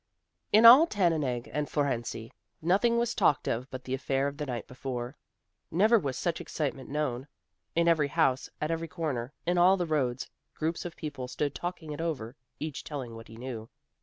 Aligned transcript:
In 0.51 0.65
all 0.65 0.87
Tannenegg 0.87 1.47
and 1.53 1.69
Fohrensee, 1.69 2.31
nothing 2.59 2.97
was 2.97 3.13
talked 3.13 3.47
of 3.47 3.69
but 3.69 3.83
the 3.83 3.93
affair 3.93 4.27
of 4.27 4.37
the 4.37 4.47
night 4.47 4.65
before. 4.67 5.15
Never 5.69 5.99
was 5.99 6.17
such 6.17 6.41
excitement 6.41 6.89
known. 6.89 7.27
In 7.75 7.87
every 7.87 8.07
house, 8.07 8.49
at 8.59 8.71
every 8.71 8.87
corner, 8.87 9.31
in 9.45 9.59
all 9.59 9.77
the 9.77 9.85
roads, 9.85 10.27
groups 10.55 10.85
of 10.85 10.95
people 10.95 11.27
stood 11.27 11.53
talking 11.53 11.91
it 11.91 12.01
over; 12.01 12.35
each 12.59 12.83
telling 12.83 13.13
what 13.15 13.27
he 13.27 13.37
knew. 13.37 13.69